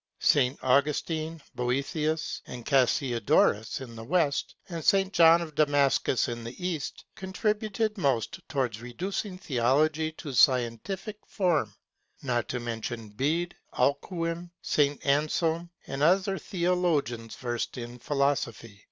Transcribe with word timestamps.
St. 0.17 0.57
Augustine, 0.63 1.39
Boethius 1.53 2.41
and 2.47 2.65
Cassiodorus 2.65 3.81
in 3.81 3.95
the 3.95 4.03
West, 4.03 4.55
and 4.67 4.83
St. 4.83 5.13
John 5.13 5.43
of 5.43 5.53
Damascus 5.53 6.27
in 6.27 6.43
the 6.43 6.67
East 6.69 7.05
contributed 7.13 7.99
most 7.99 8.39
towards 8.49 8.81
reducing 8.81 9.37
theology 9.37 10.11
to 10.13 10.33
scientific 10.33 11.17
form, 11.27 11.75
not 12.23 12.49
to 12.49 12.59
mention 12.59 13.09
Bede, 13.09 13.55
Alcuin, 13.77 14.49
St. 14.63 15.05
Anselm 15.05 15.69
and 15.85 16.01
some 16.01 16.09
other 16.09 16.39
theologians 16.39 17.35
versed 17.35 17.77
in 17.77 17.99
philosophy. 17.99 18.79